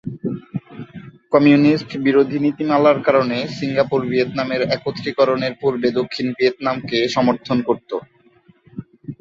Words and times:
কমিউনিস্ট-বিরোধী 1.33 2.37
নীতিমালার 2.45 2.97
কারণে 3.07 3.37
সিঙ্গাপুর 3.57 3.99
ভিয়েতনামের 4.09 4.61
একত্রীকরণের 4.75 5.53
পূর্বে 5.61 5.89
দক্ষিণ 5.99 6.27
ভিয়েতনামকে 6.37 6.97
সমর্থন 7.15 7.57
করতো। 7.67 7.95